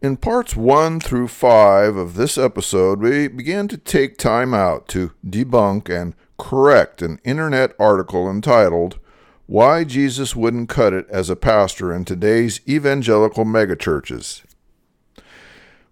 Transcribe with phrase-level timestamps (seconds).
[0.00, 5.10] In parts 1 through 5 of this episode, we began to take time out to
[5.26, 9.00] debunk and correct an internet article entitled,
[9.46, 14.44] Why Jesus Wouldn't Cut It as a Pastor in Today's Evangelical Megachurches.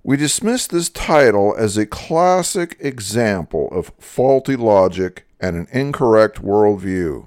[0.04, 7.26] We dismiss this title as a classic example of faulty logic and an incorrect worldview.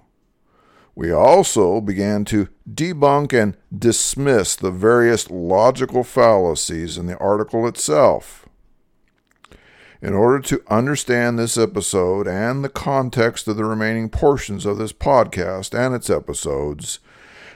[0.99, 8.49] We also began to debunk and dismiss the various logical fallacies in the article itself.
[10.01, 14.91] In order to understand this episode and the context of the remaining portions of this
[14.91, 16.99] podcast and its episodes,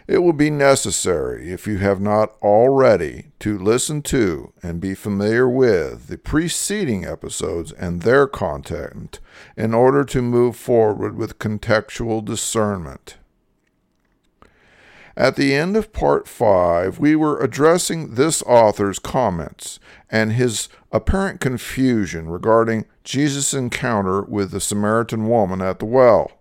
[0.08, 5.50] it will be necessary, if you have not already, to listen to and be familiar
[5.50, 9.20] with the preceding episodes and their content
[9.58, 13.18] in order to move forward with contextual discernment.
[15.16, 19.80] At the end of part 5, we were addressing this author's comments
[20.10, 26.32] and his apparent confusion regarding Jesus' encounter with the Samaritan woman at the well.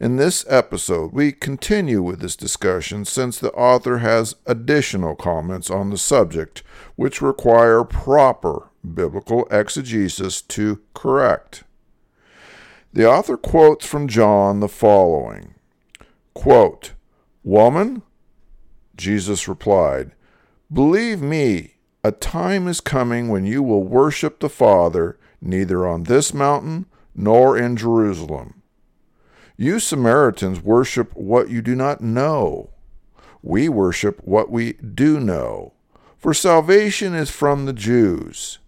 [0.00, 5.90] In this episode, we continue with this discussion since the author has additional comments on
[5.90, 6.62] the subject
[6.96, 11.62] which require proper biblical exegesis to correct.
[12.92, 15.54] The author quotes from John the following
[16.32, 16.92] quote,
[17.44, 18.02] Woman,
[18.96, 20.12] Jesus replied,
[20.72, 26.32] Believe me, a time is coming when you will worship the Father neither on this
[26.32, 28.62] mountain nor in Jerusalem.
[29.56, 32.70] You Samaritans worship what you do not know.
[33.42, 35.74] We worship what we do know.
[36.16, 38.58] For salvation is from the Jews.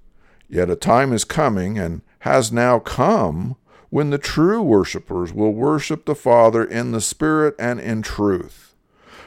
[0.49, 3.57] Yet a time is coming, and has now come,
[3.91, 8.75] when the true worshippers will worship the Father in the Spirit and in truth.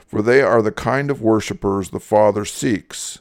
[0.06, 3.20] For they are the kind of worshippers the Father seeks.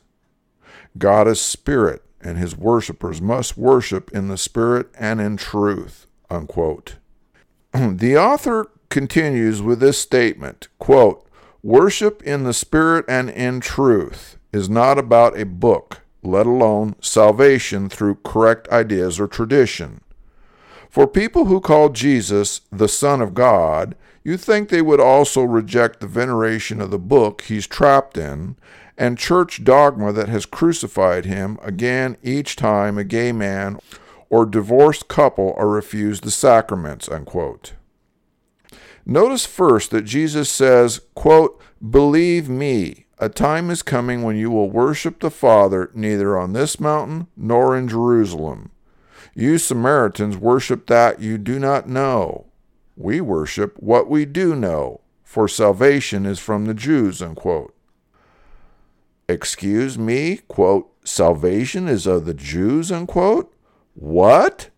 [0.97, 6.07] God is Spirit, and his worshippers must worship in the Spirit and in truth.
[6.31, 6.97] Unquote.
[7.73, 11.27] the author continues with this statement quote,
[11.63, 17.89] Worship in the Spirit and in truth is not about a book, let alone salvation
[17.89, 20.01] through correct ideas or tradition.
[20.89, 23.95] For people who call Jesus the Son of God,
[24.25, 28.57] you think they would also reject the veneration of the book he's trapped in
[28.97, 33.79] and church dogma that has crucified him again each time a gay man
[34.29, 37.09] or divorced couple are refused the sacraments.
[37.09, 37.75] Unquote.
[39.07, 44.69] Notice first that Jesus says, quote, Believe me, a time is coming when you will
[44.69, 48.71] worship the Father neither on this mountain nor in Jerusalem.
[49.39, 52.47] You Samaritans worship that you do not know.
[52.97, 57.23] We worship what we do know, for salvation is from the Jews.
[57.23, 57.73] Unquote.
[59.29, 63.55] Excuse me, quote, salvation is of the Jews, unquote?
[63.95, 64.71] What?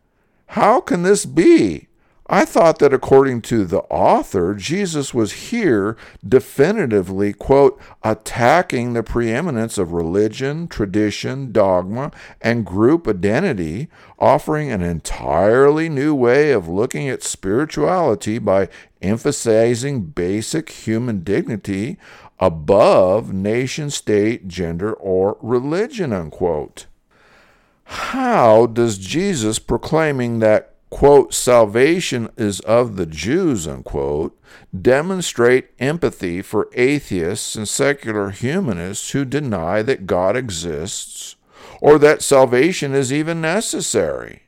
[0.48, 1.88] How can this be?
[2.32, 5.96] I thought that according to the author, Jesus was here
[6.26, 13.88] definitively, quote, attacking the preeminence of religion, tradition, dogma, and group identity,
[14.20, 18.68] offering an entirely new way of looking at spirituality by
[19.02, 21.98] emphasizing basic human dignity
[22.38, 26.86] above nation state, gender, or religion, unquote.
[27.82, 34.38] How does Jesus proclaiming that quote, salvation is of the Jews, unquote,
[34.78, 41.36] demonstrate empathy for atheists and secular humanists who deny that God exists
[41.80, 44.42] or that salvation is even necessary.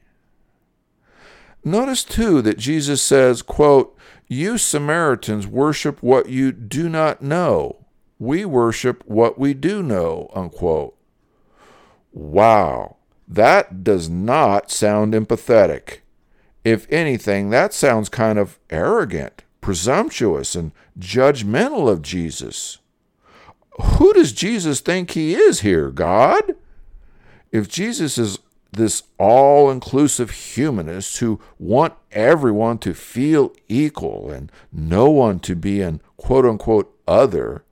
[1.64, 3.96] Notice too that Jesus says, quote,
[4.28, 7.86] You Samaritans worship what you do not know.
[8.18, 10.96] We worship what we do know, unquote.
[12.12, 12.96] Wow,
[13.26, 16.01] that does not sound empathetic.
[16.64, 22.78] If anything, that sounds kind of arrogant, presumptuous, and judgmental of Jesus.
[23.80, 26.54] Who does Jesus think he is here, God?
[27.50, 28.38] If Jesus is
[28.72, 35.82] this all inclusive humanist who want everyone to feel equal and no one to be
[35.82, 37.64] an quote unquote other,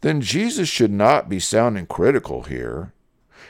[0.00, 2.92] then Jesus should not be sounding critical here.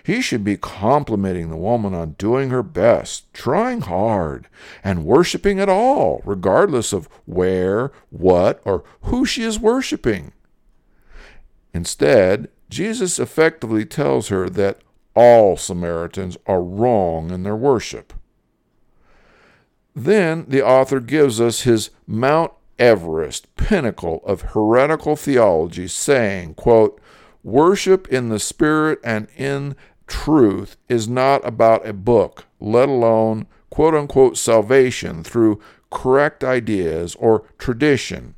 [0.06, 4.46] He should be complimenting the woman on doing her best, trying hard,
[4.84, 10.30] and worshiping at all, regardless of where, what, or who she is worshiping.
[11.74, 14.78] Instead, Jesus effectively tells her that
[15.16, 18.12] all Samaritans are wrong in their worship.
[19.92, 27.00] Then the author gives us his Mount Everest pinnacle of heretical theology, saying, quote,
[27.42, 29.74] Worship in the Spirit and in
[30.06, 35.60] truth is not about a book, let alone quote unquote salvation through
[35.90, 38.34] correct ideas or tradition.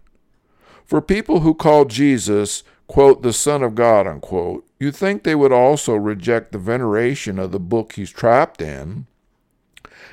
[0.85, 5.53] For people who call Jesus, quote, the Son of God, unquote, you think they would
[5.53, 9.07] also reject the veneration of the book he's trapped in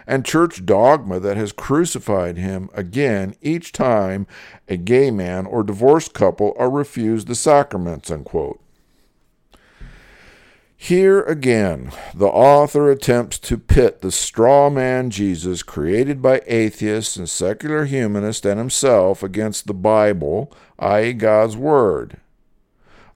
[0.07, 4.27] and church dogma that has crucified him again each time
[4.67, 8.59] a gay man or divorced couple are refused the sacraments, unquote.
[10.85, 17.27] Here again, the author attempts to pit the straw man Jesus created by atheists and
[17.27, 22.17] secular humanists and himself against the Bible, i.e., God's Word.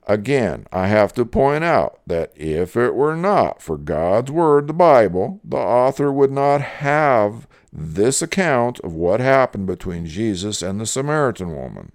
[0.07, 4.73] Again, I have to point out that if it were not for God's Word, the
[4.73, 10.87] Bible, the author would not have this account of what happened between Jesus and the
[10.87, 11.91] Samaritan woman.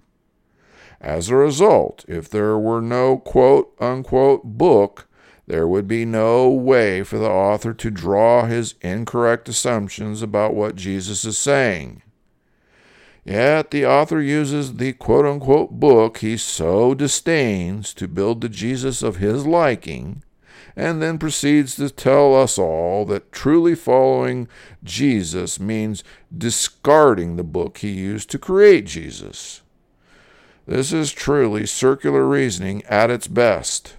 [1.01, 5.09] As a result, if there were no quote unquote book,
[5.47, 10.75] there would be no way for the author to draw his incorrect assumptions about what
[10.75, 12.01] Jesus is saying.
[13.23, 19.01] Yet the author uses the quote unquote book he so disdains to build the Jesus
[19.01, 20.23] of his liking,
[20.75, 24.47] and then proceeds to tell us all that truly following
[24.83, 26.03] Jesus means
[26.35, 29.61] discarding the book he used to create Jesus.
[30.67, 33.95] This is truly circular reasoning at its best.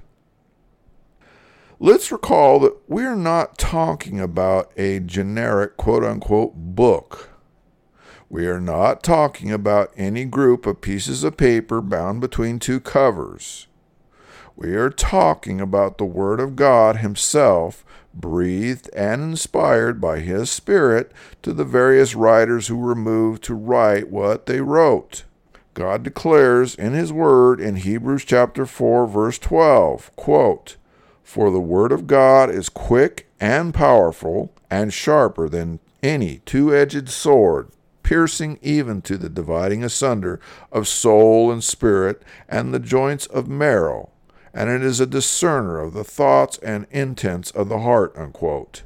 [1.79, 7.29] Let's recall that we're not talking about a generic quote unquote book.
[8.31, 13.67] We are not talking about any group of pieces of paper bound between two covers.
[14.57, 21.13] We are talking about the Word of God Himself, breathed and inspired by His Spirit
[21.43, 25.25] to the various writers who were moved to write what they wrote.
[25.75, 30.77] God declares in His Word in Hebrews chapter 4, verse 12, quote,
[31.27, 37.09] for the word of God is quick and powerful and sharper than any two edged
[37.09, 37.69] sword.
[38.05, 40.39] piercing even to the dividing asunder
[40.71, 44.09] of soul and spirit and the joints of marrow,
[44.55, 48.13] and it is a discerner of the thoughts and intents of the heart.
[48.17, 48.85] Unquote.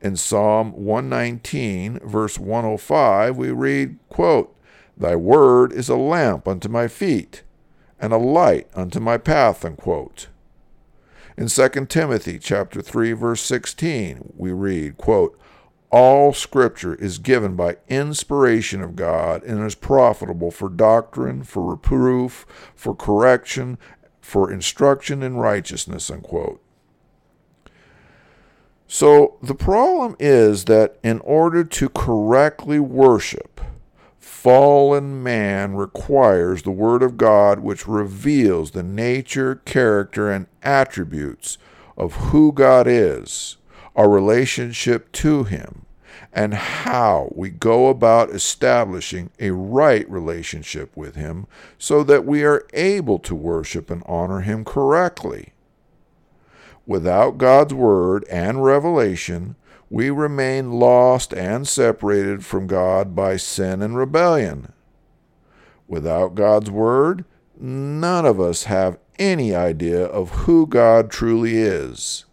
[0.00, 4.52] In Psalm 119, verse 105, we read, quote,
[4.96, 7.44] Thy word is a lamp unto my feet,
[8.00, 9.64] and a light unto my path.
[9.64, 10.26] Unquote.
[11.36, 15.38] In 2 Timothy chapter 3, verse 16, we read, quote,
[15.90, 22.46] all scripture is given by inspiration of God and is profitable for doctrine, for reproof,
[22.74, 23.76] for correction,
[24.22, 26.10] for instruction in righteousness.
[26.10, 26.62] Unquote.
[28.86, 33.51] So the problem is that in order to correctly worship,
[34.22, 41.58] fallen man requires the Word of God, which reveals the nature, character, and attributes
[41.96, 43.56] of who God is
[43.94, 45.84] our relationship to Him,
[46.32, 52.66] and how we go about establishing a right relationship with Him so that we are
[52.72, 55.52] able to worship and honor Him correctly.
[56.86, 59.56] Without God's Word and revelation,
[59.92, 64.72] we remain lost and separated from God by sin and rebellion.
[65.86, 67.24] Without God's Word,
[67.56, 72.24] none of us have any idea of who God truly is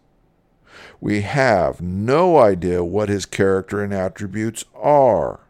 [1.00, 5.40] we have no idea what his character and attributes are.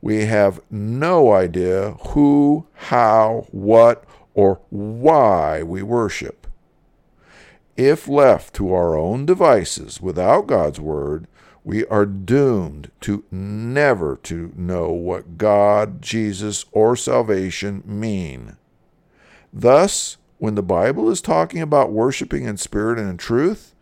[0.00, 4.04] We have no idea who, how, what,
[4.34, 6.43] or why we worship.
[7.76, 11.26] If left to our own devices without God's Word,
[11.64, 18.56] we are doomed to never to know what God, Jesus, or salvation mean.
[19.52, 23.74] Thus, when the Bible is talking about worshiping in spirit and in truth,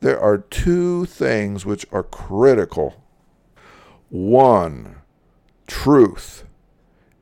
[0.00, 3.02] there are two things which are critical.
[4.10, 4.96] One,
[5.66, 6.44] truth.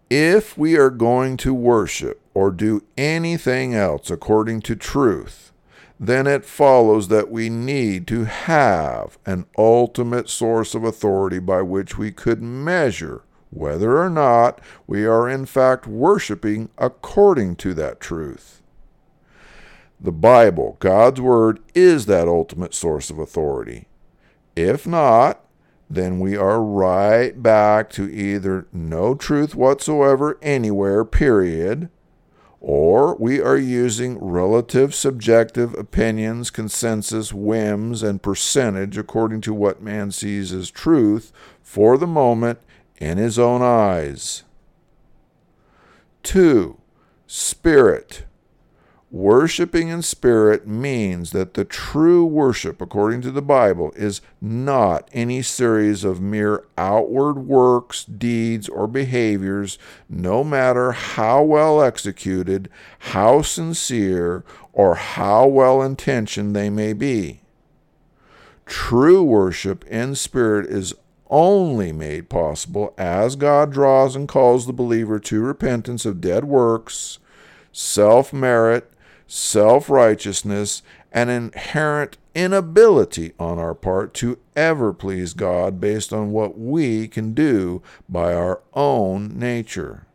[0.08, 5.52] If we are going to worship or do anything else according to truth,
[5.98, 11.96] then it follows that we need to have an ultimate source of authority by which
[11.96, 18.62] we could measure whether or not we are in fact worshiping according to that truth.
[19.98, 23.88] The Bible, God's Word, is that ultimate source of authority.
[24.54, 25.42] If not,
[25.88, 31.88] then we are right back to either no truth whatsoever anywhere, period,
[32.60, 40.10] or we are using relative subjective opinions, consensus, whims, and percentage according to what man
[40.10, 41.32] sees as truth
[41.62, 42.58] for the moment
[42.98, 44.44] in his own eyes.
[46.22, 46.78] 2.
[47.26, 48.24] Spirit.
[49.16, 55.40] Worshipping in spirit means that the true worship, according to the Bible, is not any
[55.40, 62.68] series of mere outward works, deeds, or behaviors, no matter how well executed,
[62.98, 64.44] how sincere,
[64.74, 67.40] or how well intentioned they may be.
[68.66, 70.92] True worship in spirit is
[71.30, 77.18] only made possible as God draws and calls the believer to repentance of dead works,
[77.72, 78.92] self merit,
[79.26, 86.58] self righteousness, and inherent inability on our part to ever please God based on what
[86.58, 90.06] we can do by our own nature.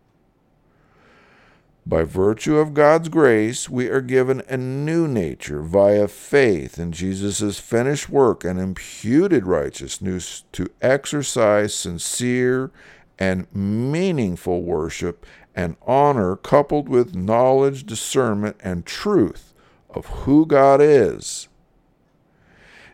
[1.84, 7.60] By virtue of God's grace, we are given a new nature via faith in Jesus'
[7.60, 12.70] finished work and imputed righteousness to exercise sincere
[13.18, 19.54] and meaningful worship and honor coupled with knowledge, discernment, and truth
[19.90, 21.48] of who God is.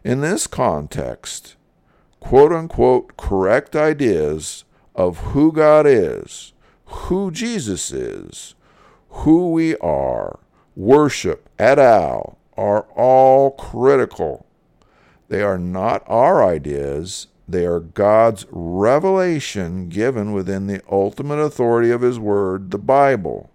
[0.03, 1.55] In this context,
[2.19, 4.63] quote unquote correct ideas
[4.95, 6.53] of who God is,
[6.85, 8.55] who Jesus is,
[9.09, 10.39] who we are,
[10.75, 14.45] worship, et al., are all critical.
[15.29, 22.01] They are not our ideas, they are God's revelation given within the ultimate authority of
[22.01, 23.49] His Word, the Bible.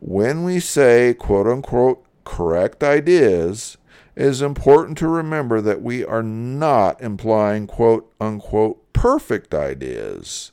[0.00, 3.78] When we say, quote unquote, correct ideas,
[4.14, 10.52] it is important to remember that we are not implying, quote unquote, perfect ideas.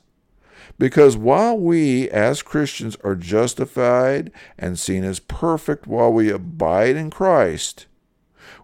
[0.78, 7.10] Because while we as Christians are justified and seen as perfect while we abide in
[7.10, 7.86] Christ,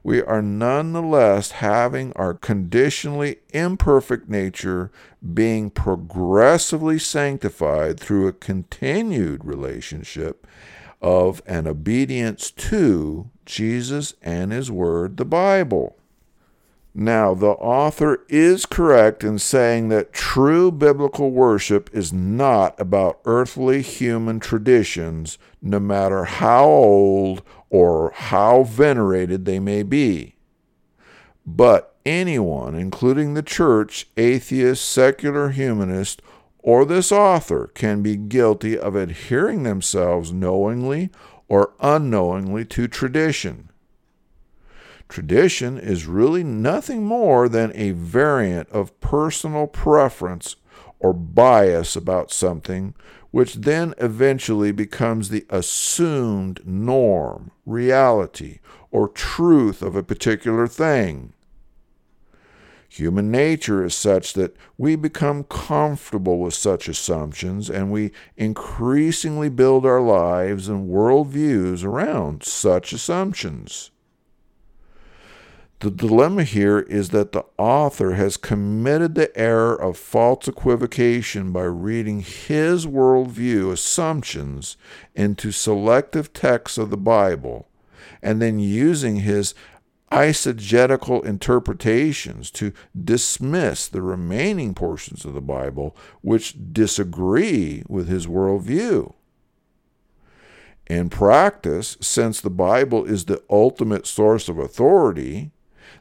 [0.03, 4.91] we are nonetheless having our conditionally imperfect nature
[5.33, 10.47] being progressively sanctified through a continued relationship
[11.01, 15.97] of an obedience to Jesus and His Word, the Bible.
[16.95, 23.81] Now, the author is correct in saying that true biblical worship is not about earthly
[23.81, 30.37] human traditions, no matter how old or how venerated they may be.
[31.45, 36.21] But anyone, including the church, atheist, secular humanist,
[36.59, 41.11] or this author, can be guilty of adhering themselves knowingly
[41.49, 43.71] or unknowingly to tradition.
[45.09, 50.57] Tradition is really nothing more than a variant of personal preference
[51.01, 52.95] or bias about something,
[53.33, 58.61] which then eventually becomes the assumed norm, reality,
[58.91, 61.33] or truth of a particular thing.
[62.91, 69.87] Human nature is such that we become comfortable with such assumptions and we increasingly build
[69.87, 73.92] our lives and worldviews around such assumptions.
[75.83, 81.65] The dilemma here is that the author has committed the error of false equivocation by
[81.65, 84.77] reading his worldview assumptions
[85.17, 87.67] into selective texts of the Bible
[88.23, 89.57] and then using his
[90.13, 99.13] eisegetical interpretations to dismiss the remaining portions of the Bible which disagree with his worldview.
[100.87, 105.51] In practice, since the Bible is the ultimate source of authority,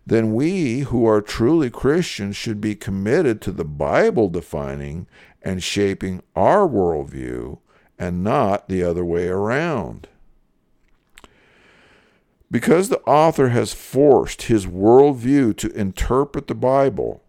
[0.05, 5.07] then we who are truly Christians should be committed to the Bible defining
[5.41, 7.59] and shaping our worldview
[7.97, 10.07] and not the other way around.
[12.49, 17.23] Because the author has forced his worldview to interpret the Bible,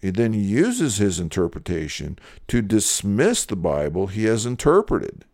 [0.00, 5.24] he then uses his interpretation to dismiss the Bible he has interpreted.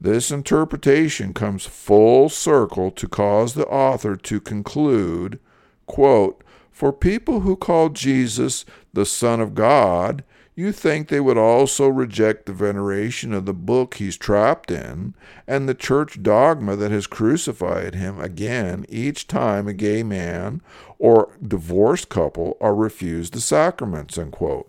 [0.00, 5.38] This interpretation comes full circle to cause the author to conclude
[5.86, 10.24] quote, For people who call Jesus the Son of God,
[10.54, 15.14] you think they would also reject the veneration of the book he's trapped in
[15.46, 20.60] and the church dogma that has crucified him again each time a gay man
[20.98, 24.18] or divorced couple are refused the sacraments.
[24.18, 24.68] Unquote.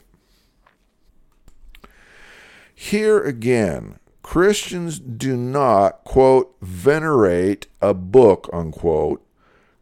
[2.74, 9.24] Here again, Christians do not, quote, venerate a book, unquote,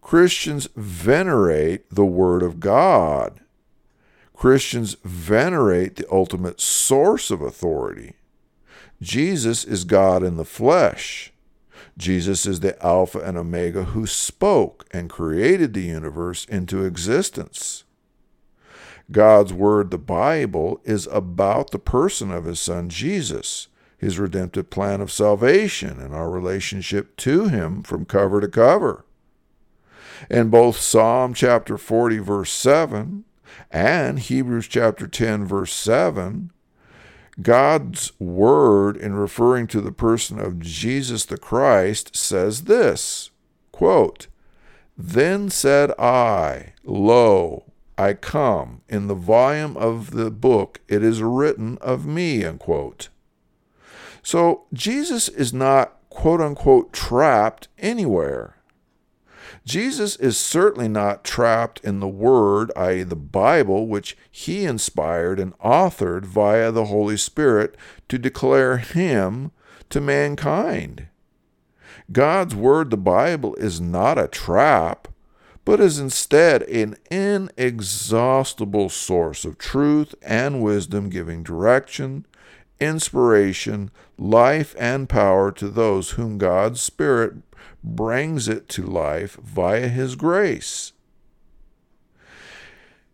[0.01, 3.39] Christians venerate the Word of God.
[4.33, 8.15] Christians venerate the ultimate source of authority.
[9.01, 11.31] Jesus is God in the flesh.
[11.97, 17.83] Jesus is the Alpha and Omega who spoke and created the universe into existence.
[19.11, 25.01] God's Word, the Bible, is about the person of His Son Jesus, His redemptive plan
[25.01, 29.05] of salvation, and our relationship to Him from cover to cover.
[30.29, 33.25] In both Psalm chapter 40, verse 7,
[33.69, 36.51] and Hebrews chapter 10, verse 7,
[37.41, 43.31] God's word, in referring to the person of Jesus the Christ, says this
[43.71, 44.27] quote,
[44.97, 48.81] Then said I, Lo, I come.
[48.89, 52.43] In the volume of the book it is written of me.
[52.43, 53.09] Unquote.
[54.23, 58.55] So Jesus is not quote unquote trapped anywhere.
[59.63, 65.57] Jesus is certainly not trapped in the Word, i.e., the Bible, which he inspired and
[65.59, 67.75] authored via the Holy Spirit
[68.09, 69.51] to declare him
[69.89, 71.07] to mankind.
[72.11, 75.07] God's Word, the Bible, is not a trap,
[75.63, 82.25] but is instead an inexhaustible source of truth and wisdom, giving direction,
[82.79, 87.50] inspiration, life, and power to those whom God's Spirit
[87.83, 90.93] brings it to life via His grace.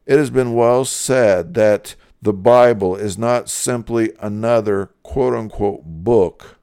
[0.05, 6.57] It has been well said that the Bible is not simply another quote unquote book,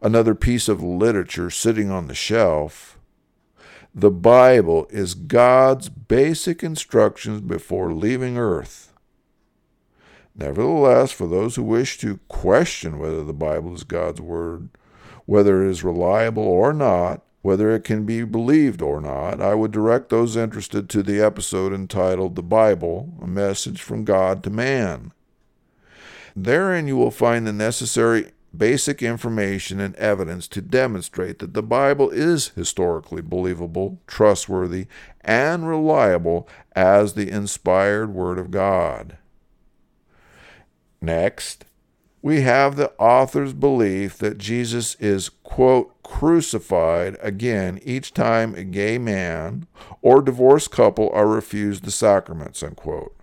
[0.00, 2.98] another piece of literature sitting on the shelf.
[3.94, 8.92] The Bible is God's basic instructions before leaving earth.
[10.34, 14.70] Nevertheless, for those who wish to question whether the Bible is God's Word,
[15.26, 19.72] whether it is reliable or not, whether it can be believed or not, I would
[19.72, 25.12] direct those interested to the episode entitled The Bible A Message from God to Man.
[26.36, 32.10] Therein you will find the necessary basic information and evidence to demonstrate that the Bible
[32.10, 34.86] is historically believable, trustworthy,
[35.22, 39.16] and reliable as the inspired Word of God.
[41.00, 41.64] Next,
[42.22, 48.96] we have the author's belief that Jesus is, quote, crucified again each time a gay
[48.96, 49.66] man
[50.00, 53.14] or divorced couple are refused the sacraments, unquote.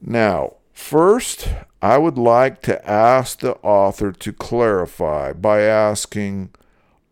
[0.00, 1.48] Now, first,
[1.80, 6.50] I would like to ask the author to clarify by asking,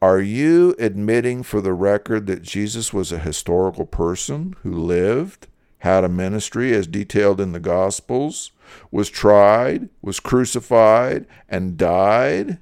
[0.01, 6.05] are you admitting for the record that Jesus was a historical person who lived, had
[6.05, 8.53] a ministry as detailed in the Gospels,
[8.91, 12.59] was tried, was crucified, and died?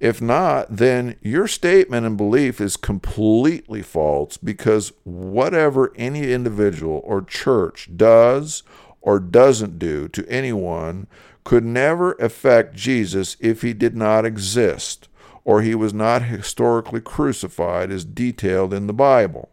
[0.00, 7.22] If not, then your statement and belief is completely false because whatever any individual or
[7.22, 8.62] church does
[9.00, 11.06] or doesn't do to anyone
[11.44, 15.08] could never affect Jesus if he did not exist
[15.44, 19.50] or he was not historically crucified as detailed in the Bible.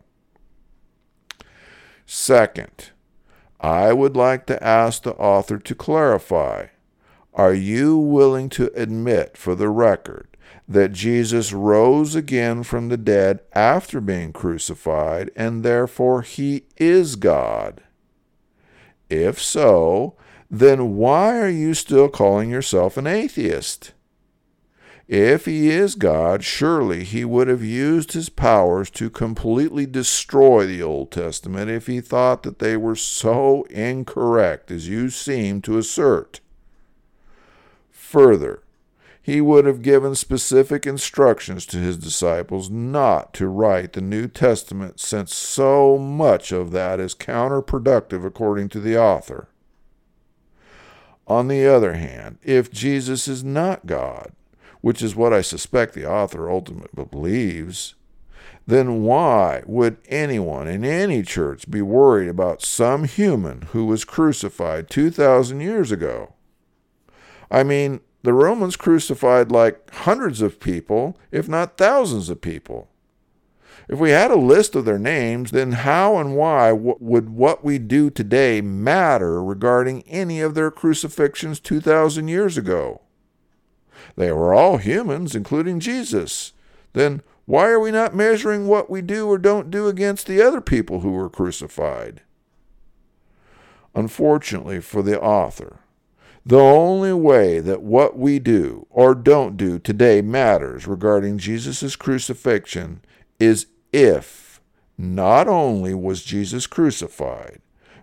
[2.06, 2.92] Second,
[3.62, 6.68] I would like to ask the author to clarify
[7.34, 10.28] Are you willing to admit, for the record,
[10.68, 17.84] that Jesus rose again from the dead after being crucified, and therefore he is God?
[19.10, 20.16] If so,
[20.50, 23.94] then why are you still calling yourself an atheist?
[25.12, 30.82] If he is God, surely he would have used his powers to completely destroy the
[30.82, 36.40] Old Testament if he thought that they were so incorrect as you seem to assert.
[37.90, 38.64] Further,
[39.22, 45.02] he would have given specific instructions to his disciples not to write the New Testament,
[45.02, 49.50] since so much of that is counterproductive according to the author.
[51.28, 54.32] On the other hand, if Jesus is not God,
[54.82, 57.96] which is what I suspect the author ultimately believes,
[58.68, 64.90] then why would anyone in any church be worried about some human who was crucified
[64.90, 66.34] 2,000 years ago?
[67.50, 72.88] I mean, the Romans crucified like hundreds of people, if not thousands of people.
[73.88, 77.78] If we had a list of their names, then how and why would what we
[77.78, 83.02] do today matter regarding any of their crucifixions 2,000 years ago?
[84.16, 86.54] They were all humans, including Jesus.
[86.94, 90.62] Then why are we not measuring what we do or don't do against the other
[90.62, 92.22] people who were crucified?
[93.94, 95.80] Unfortunately for the author,
[96.46, 103.02] the only way that what we do or don't do today matters regarding Jesus' crucifixion
[103.40, 104.62] is if
[104.98, 107.60] not only was Jesus crucified,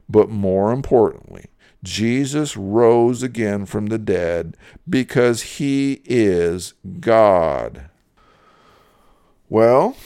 [0.08, 1.46] but more importantly,
[1.82, 4.56] Jesus rose again from the dead
[4.88, 7.88] because he is God.
[9.48, 9.96] Well,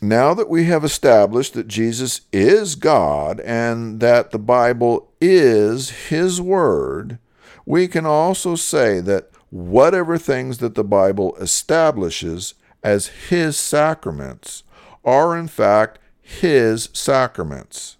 [0.00, 6.40] now that we have established that Jesus is God and that the Bible is his
[6.40, 7.18] word,
[7.64, 14.64] we can also say that whatever things that the Bible establishes as his sacraments
[15.04, 17.96] are in fact his sacraments.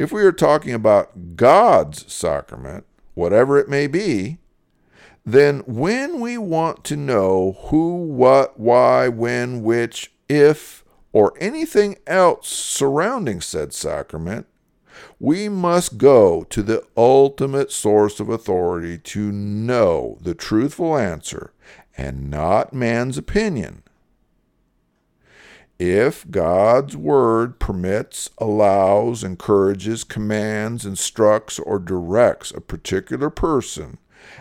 [0.00, 4.38] If we are talking about God's sacrament, whatever it may be,
[5.26, 12.48] then when we want to know who, what, why, when, which, if, or anything else
[12.48, 14.46] surrounding said sacrament,
[15.18, 21.52] we must go to the ultimate source of authority to know the truthful answer
[21.98, 23.82] and not man's opinion.
[25.80, 33.96] If God's word permits, allows, encourages, commands, instructs, or directs a particular person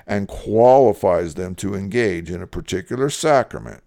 [0.06, 3.84] and qualifies them to engage in a particular sacrament,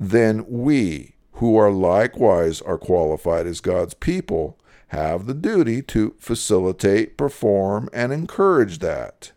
[0.00, 7.18] then we, who are likewise are qualified as God's people, have the duty to facilitate,
[7.18, 9.32] perform, and encourage that.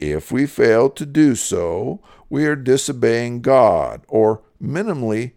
[0.00, 5.34] If we fail to do so, we are disobeying God, or minimally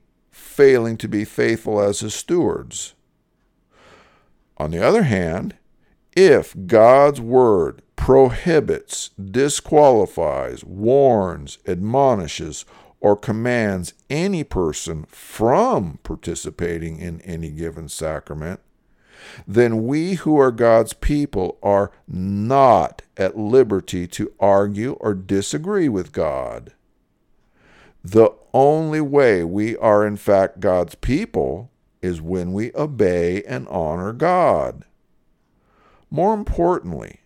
[0.56, 2.94] failing to be faithful as his stewards.
[4.58, 5.56] On the other hand,
[6.16, 12.66] if God's word prohibits, disqualifies, warns, admonishes,
[13.02, 18.62] or commands any person from participating in any given sacrament,
[19.46, 26.12] then we who are God's people are not at liberty to argue or disagree with
[26.12, 26.74] God.
[28.04, 31.70] The only way we are in fact God's people
[32.02, 34.86] is when we obey and honor God.
[36.10, 37.20] More importantly,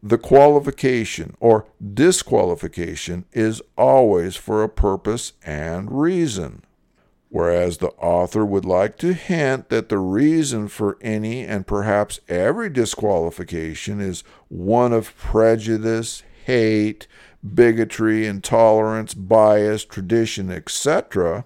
[0.00, 6.62] the qualification or disqualification is always for a purpose and reason.
[7.28, 12.68] Whereas the author would like to hint that the reason for any and perhaps every
[12.68, 17.08] disqualification is one of prejudice, hate,
[17.42, 21.44] bigotry, intolerance, bias, tradition, etc.,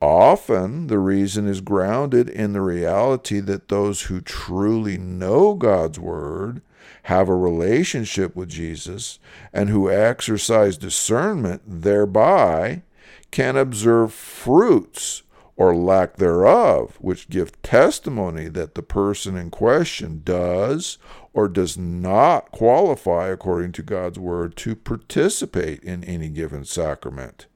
[0.00, 6.62] often the reason is grounded in the reality that those who truly know God's Word
[7.04, 9.18] have a relationship with Jesus
[9.52, 12.82] and who exercise discernment thereby
[13.30, 15.22] can observe fruits
[15.56, 20.98] or lack thereof, which give testimony that the person in question does
[21.38, 27.46] or does not qualify, according to God's word, to participate in any given sacrament.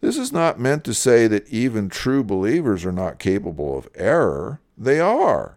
[0.00, 4.60] This is not meant to say that even true believers are not capable of error.
[4.76, 5.56] They are.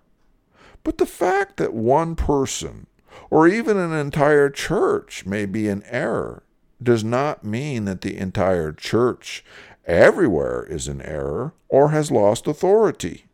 [0.84, 2.86] But the fact that one person,
[3.32, 6.44] or even an entire church, may be in error
[6.84, 9.44] does not mean that the entire church
[9.88, 13.26] everywhere is in error or has lost authority.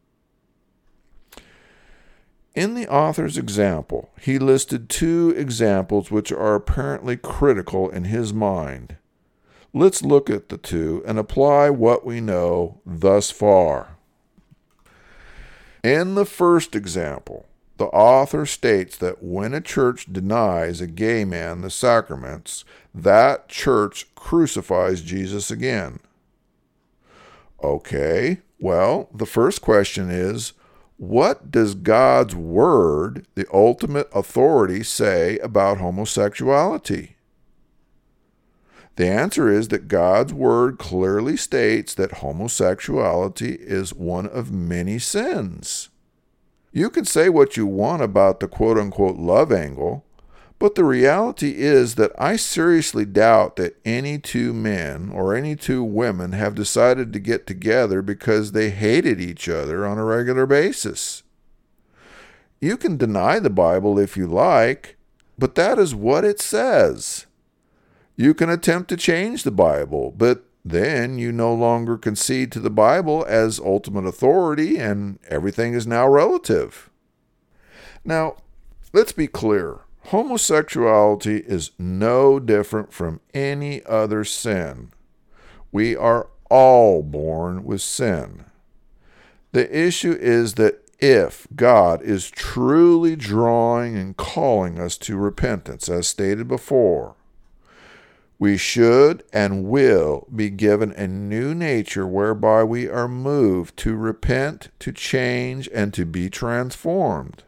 [2.53, 8.97] In the author's example, he listed two examples which are apparently critical in his mind.
[9.73, 13.95] Let's look at the two and apply what we know thus far.
[15.81, 21.61] In the first example, the author states that when a church denies a gay man
[21.61, 25.99] the sacraments, that church crucifies Jesus again.
[27.63, 30.51] Okay, well, the first question is
[31.01, 37.15] what does God's Word, the ultimate authority, say about homosexuality?
[38.97, 45.89] The answer is that God's Word clearly states that homosexuality is one of many sins.
[46.71, 50.05] You can say what you want about the quote unquote love angle,
[50.61, 55.83] but the reality is that I seriously doubt that any two men or any two
[55.83, 61.23] women have decided to get together because they hated each other on a regular basis.
[62.59, 64.97] You can deny the Bible if you like,
[65.35, 67.25] but that is what it says.
[68.15, 72.69] You can attempt to change the Bible, but then you no longer concede to the
[72.69, 76.91] Bible as ultimate authority and everything is now relative.
[78.05, 78.35] Now,
[78.93, 84.91] let's be clear homosexuality is no different from any other sin.
[85.71, 88.45] We are all born with sin.
[89.51, 96.07] The issue is that if God is truly drawing and calling us to repentance, as
[96.07, 97.15] stated before,
[98.37, 104.69] we should and will be given a new nature whereby we are moved to repent,
[104.79, 107.43] to change, and to be transformed.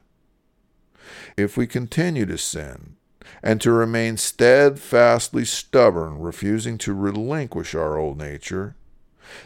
[1.38, 2.96] If we continue to sin,
[3.42, 8.76] and to remain steadfastly stubborn, refusing to relinquish our old nature,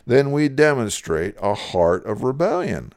[0.06, 2.94] then we demonstrate a heart of rebellion.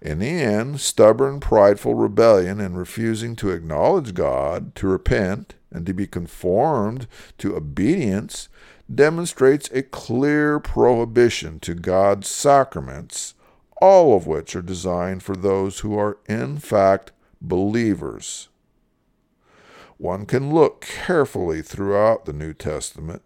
[0.00, 5.92] In the end, stubborn, prideful rebellion and refusing to acknowledge God, to repent, and to
[5.92, 7.06] be conformed
[7.38, 8.48] to obedience
[8.92, 13.34] demonstrates a clear prohibition to God's sacraments,
[13.80, 17.12] all of which are designed for those who are in fact
[17.48, 18.48] believers.
[19.98, 23.22] One can look carefully throughout the New Testament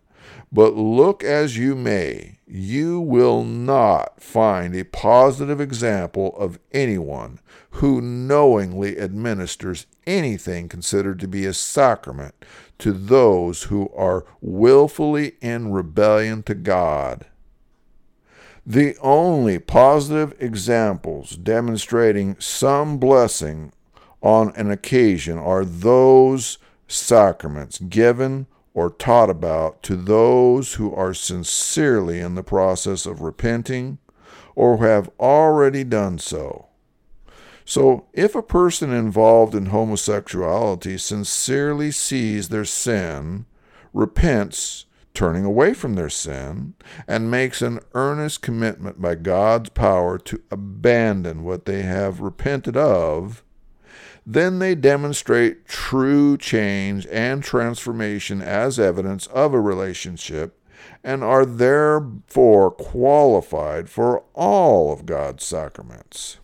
[0.52, 7.40] but look as you may, you will not find a positive example of anyone
[7.72, 12.34] who knowingly administers anything considered to be a sacrament
[12.78, 17.26] to those who are willfully in rebellion to God.
[18.64, 23.72] The only positive examples demonstrating some blessing
[24.26, 26.58] on an occasion are those
[26.88, 33.98] sacraments given or taught about to those who are sincerely in the process of repenting
[34.56, 36.66] or have already done so.
[37.64, 43.46] So, if a person involved in homosexuality sincerely sees their sin,
[43.92, 46.74] repents, turning away from their sin,
[47.06, 53.44] and makes an earnest commitment by God's power to abandon what they have repented of,
[54.26, 60.58] then they demonstrate true change and transformation as evidence of a relationship
[61.04, 66.38] and are therefore qualified for all of God's sacraments.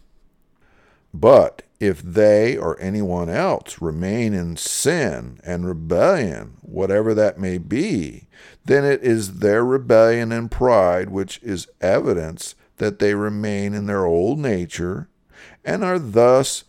[1.12, 8.28] But if they or anyone else remain in sin and rebellion, whatever that may be,
[8.64, 14.06] then it is their rebellion and pride which is evidence that they remain in their
[14.06, 15.08] old nature
[15.64, 16.64] and are thus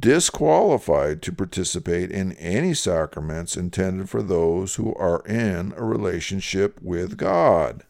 [0.00, 7.16] disqualified to participate in any sacraments intended for those who are in a relationship with
[7.16, 7.84] God.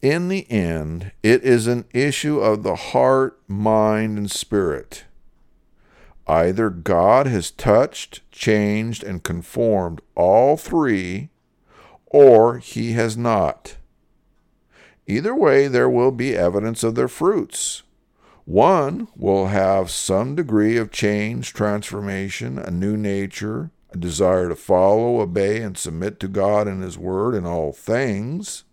[0.00, 5.04] In the end, it is an issue of the heart, mind, and spirit.
[6.26, 11.30] Either God has touched, changed, and conformed all three,
[12.06, 13.76] or he has not.
[15.06, 17.82] Either way, there will be evidence of their fruits.
[18.48, 25.20] One will have some degree of change, transformation, a new nature, a desire to follow,
[25.20, 28.64] obey, and submit to God and His Word in all things.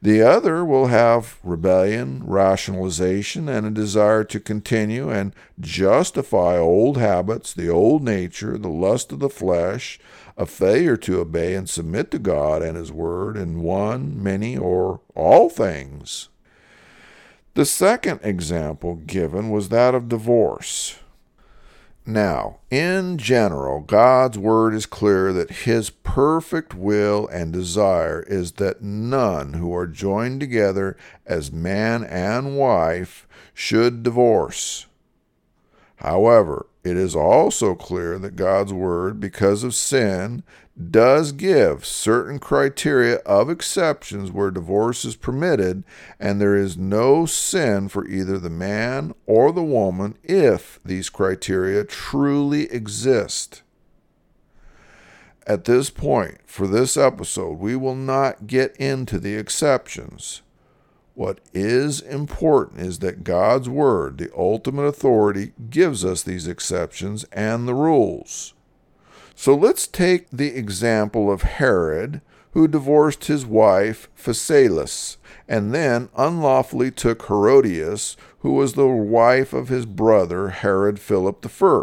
[0.00, 7.52] The other will have rebellion, rationalization, and a desire to continue and justify old habits,
[7.52, 10.00] the old nature, the lust of the flesh,
[10.38, 15.02] a failure to obey and submit to God and His Word in one, many, or
[15.14, 16.30] all things.
[17.54, 20.98] The second example given was that of divorce.
[22.06, 28.82] Now, in general, God's word is clear that his perfect will and desire is that
[28.82, 34.86] none who are joined together as man and wife should divorce.
[35.96, 40.42] However, it is also clear that God's word, because of sin,
[40.90, 45.84] does give certain criteria of exceptions where divorce is permitted,
[46.18, 51.84] and there is no sin for either the man or the woman if these criteria
[51.84, 53.62] truly exist.
[55.46, 60.40] At this point, for this episode, we will not get into the exceptions.
[61.14, 67.68] What is important is that God's Word, the ultimate authority, gives us these exceptions and
[67.68, 68.54] the rules.
[69.34, 72.20] So let's take the example of Herod,
[72.52, 75.16] who divorced his wife Phasaelis,
[75.48, 81.82] and then unlawfully took Herodias, who was the wife of his brother Herod Philip I.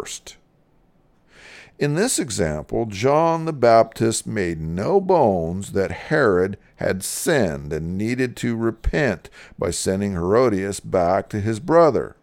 [1.78, 8.36] In this example, John the Baptist made no bones that Herod had sinned and needed
[8.36, 12.16] to repent by sending Herodias back to his brother.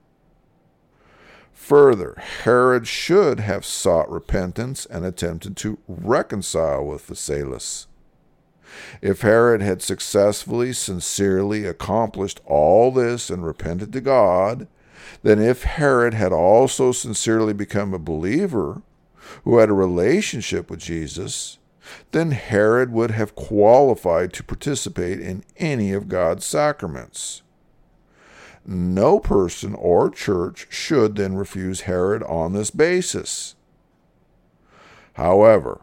[1.68, 7.88] Further, Herod should have sought repentance and attempted to reconcile with Phasaelis.
[9.02, 14.70] If Herod had successfully, sincerely accomplished all this and repented to God,
[15.24, 18.82] then if Herod had also sincerely become a believer,
[19.44, 21.58] who had a relationship with Jesus,
[22.14, 27.42] then Herod would have qualified to participate in any of God's sacraments.
[28.70, 33.56] No person or church should then refuse Herod on this basis.
[35.14, 35.82] However,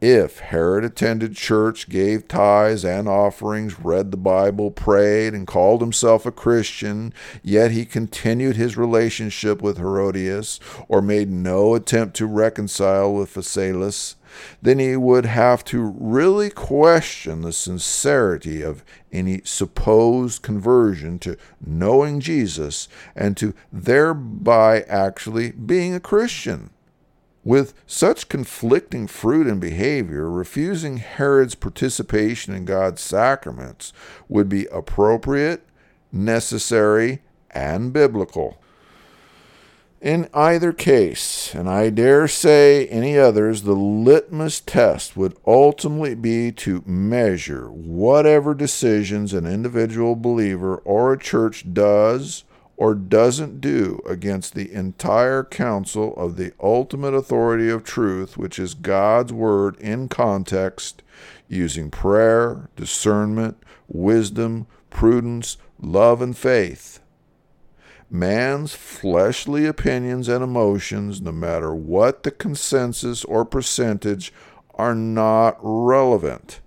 [0.00, 6.26] if Herod attended church, gave tithes and offerings, read the Bible, prayed, and called himself
[6.26, 13.14] a Christian, yet he continued his relationship with Herodias, or made no attempt to reconcile
[13.14, 14.16] with Phasaelis,
[14.60, 18.84] then he would have to really question the sincerity of
[19.16, 26.70] any supposed conversion to knowing Jesus and to thereby actually being a Christian.
[27.44, 33.92] With such conflicting fruit and behavior, refusing Herod's participation in God's sacraments
[34.28, 35.64] would be appropriate,
[36.10, 38.60] necessary, and biblical.
[40.06, 46.52] In either case, and I dare say any others, the litmus test would ultimately be
[46.52, 52.44] to measure whatever decisions an individual believer or a church does
[52.76, 58.74] or doesn't do against the entire counsel of the ultimate authority of truth, which is
[58.74, 61.02] God's Word in context,
[61.48, 63.56] using prayer, discernment,
[63.88, 67.00] wisdom, prudence, love, and faith.
[68.10, 74.32] Man's fleshly opinions and emotions, no matter what the consensus or percentage,
[74.74, 76.60] are not relevant.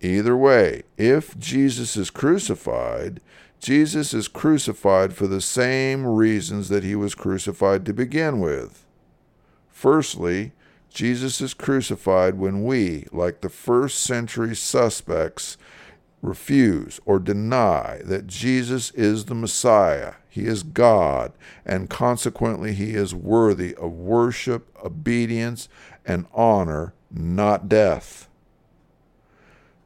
[0.00, 3.20] Either way, if Jesus is crucified,
[3.58, 8.84] Jesus is crucified for the same reasons that he was crucified to begin with.
[9.68, 10.52] Firstly,
[10.90, 15.56] Jesus is crucified when we, like the first century suspects,
[16.22, 21.32] refuse or deny that Jesus is the Messiah, he is God,
[21.64, 25.68] and consequently he is worthy of worship, obedience,
[26.04, 28.28] and honor, not death.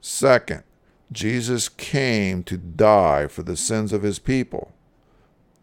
[0.00, 0.64] Second,
[1.12, 4.72] Jesus came to die for the sins of his people.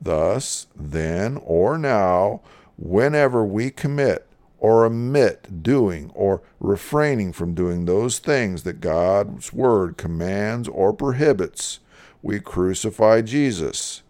[0.02, 2.42] Thus, then or now,
[2.78, 4.29] whenever we commit
[4.60, 11.80] or omit doing or refraining from doing those things that God's Word commands or prohibits,
[12.22, 14.04] we crucify Jesus.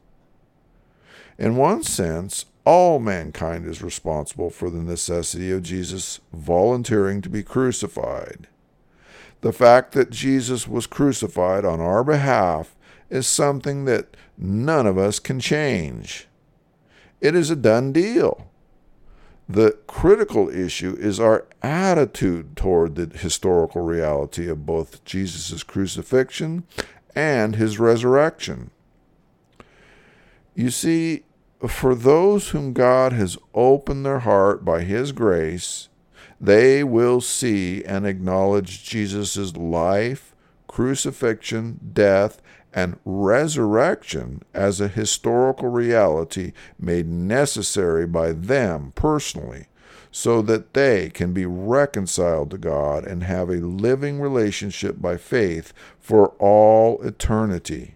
[1.38, 7.44] In one sense, all mankind is responsible for the necessity of Jesus volunteering to be
[7.44, 8.48] crucified.
[9.42, 12.76] The fact that Jesus was crucified on our behalf
[13.10, 16.28] is something that none of us can change.
[17.22, 18.49] it is a done deal.
[19.52, 26.66] The critical issue is our attitude toward the historical reality of both Jesus' crucifixion
[27.16, 28.70] and his resurrection.
[30.54, 31.24] You see,
[31.68, 35.90] for those whom God has opened their heart by his grace,
[36.40, 40.36] they will see and acknowledge Jesus' life,
[40.68, 42.40] crucifixion, death,
[42.74, 49.68] and resurrection as a historical reality made necessary by them personally
[50.12, 55.74] so that they can be reconciled to God and have a living relationship by faith
[56.00, 57.96] for all eternity.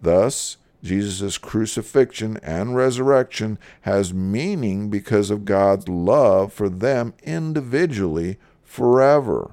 [0.00, 9.52] Thus, Jesus' crucifixion and resurrection has meaning because of God's love for them individually forever.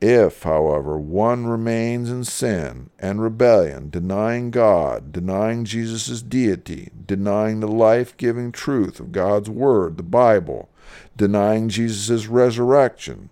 [0.00, 7.68] If, however, one remains in sin and rebellion, denying God, denying Jesus' deity, denying the
[7.68, 10.68] life giving truth of God's Word, the Bible,
[11.16, 13.30] denying Jesus' resurrection,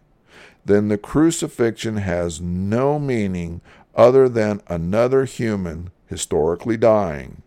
[0.64, 3.60] then the crucifixion has no meaning
[3.94, 7.42] other than another human historically dying.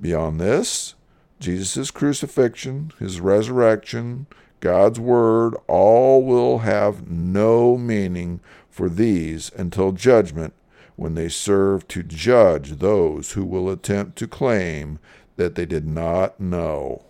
[0.00, 0.94] Beyond this,
[1.40, 4.26] Jesus' crucifixion, his resurrection,
[4.62, 8.38] God's Word, all will have no meaning
[8.70, 10.54] for these until judgment,
[10.94, 15.00] when they serve to judge those who will attempt to claim
[15.36, 17.04] that they did not know.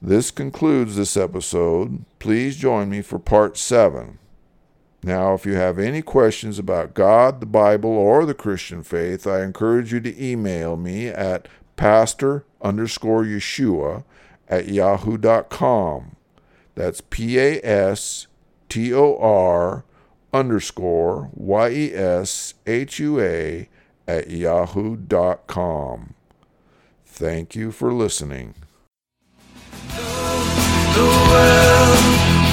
[0.00, 2.04] This concludes this episode.
[2.20, 4.20] Please join me for part 7.
[5.02, 9.42] Now, if you have any questions about God, the Bible, or the Christian faith, I
[9.42, 14.04] encourage you to email me at pastor underscore Yeshua
[14.48, 16.16] at yahoo.com.
[16.74, 18.26] That's P A S
[18.68, 19.84] T O R
[20.32, 23.68] underscore Y E S H U A
[24.06, 26.14] at yahoo.com.
[27.06, 28.54] Thank you for listening.
[30.94, 31.98] The world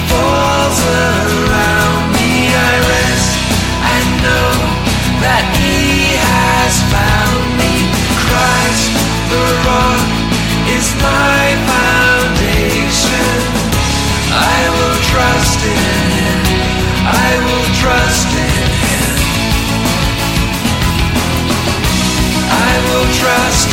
[0.08, 2.22] falls around me.
[14.32, 15.76] I will trust in
[16.16, 16.40] Him.
[17.04, 19.16] I will trust in Him.
[22.48, 23.71] I will trust